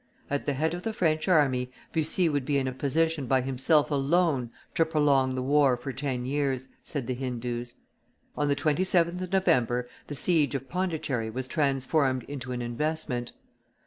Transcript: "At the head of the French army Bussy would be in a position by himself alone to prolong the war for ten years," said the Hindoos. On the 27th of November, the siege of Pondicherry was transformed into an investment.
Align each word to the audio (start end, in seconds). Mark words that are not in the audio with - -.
"At 0.31 0.47
the 0.47 0.53
head 0.53 0.73
of 0.73 0.81
the 0.81 0.93
French 0.93 1.27
army 1.27 1.69
Bussy 1.93 2.27
would 2.27 2.43
be 2.43 2.57
in 2.57 2.67
a 2.67 2.71
position 2.71 3.27
by 3.27 3.41
himself 3.41 3.91
alone 3.91 4.49
to 4.73 4.83
prolong 4.83 5.35
the 5.35 5.43
war 5.43 5.77
for 5.77 5.93
ten 5.93 6.25
years," 6.25 6.69
said 6.81 7.05
the 7.05 7.13
Hindoos. 7.13 7.75
On 8.35 8.47
the 8.47 8.55
27th 8.55 9.21
of 9.21 9.31
November, 9.31 9.87
the 10.07 10.15
siege 10.15 10.55
of 10.55 10.67
Pondicherry 10.67 11.29
was 11.29 11.47
transformed 11.47 12.23
into 12.23 12.51
an 12.51 12.63
investment. 12.63 13.33